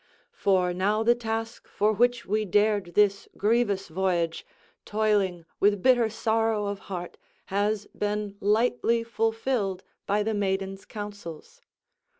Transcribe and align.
For 0.31 0.73
now 0.73 1.03
the 1.03 1.13
task 1.13 1.67
for 1.67 1.93
which 1.93 2.25
we 2.25 2.43
dared 2.43 2.95
this 2.95 3.27
grievous 3.37 3.87
voyage, 3.87 4.43
toiling 4.83 5.45
with 5.59 5.83
bitter 5.83 6.09
sorrow 6.09 6.65
of 6.65 6.79
heart, 6.89 7.19
has 7.53 7.85
been 7.95 8.35
lightly 8.39 9.03
fulfilled 9.03 9.83
by 10.07 10.23
the 10.23 10.33
maiden's 10.33 10.85
counsels. 10.85 11.61